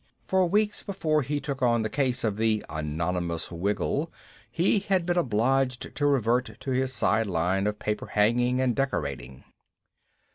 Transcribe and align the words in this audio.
For 0.25 0.47
weeks 0.47 0.81
before 0.81 1.21
he 1.21 1.39
took 1.39 1.61
on 1.61 1.83
the 1.83 1.87
case 1.87 2.23
of 2.23 2.37
the 2.37 2.65
Anonymous 2.69 3.51
Wiggle, 3.51 4.11
he 4.49 4.79
had 4.79 5.05
been 5.05 5.15
obliged 5.15 5.93
to 5.95 6.05
revert 6.07 6.59
to 6.61 6.71
his 6.71 6.91
side 6.91 7.27
line 7.27 7.67
of 7.67 7.77
paper 7.77 8.07
hanging 8.07 8.59
and 8.59 8.75
decorating. 8.75 9.43